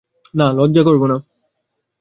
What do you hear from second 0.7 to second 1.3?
করব না।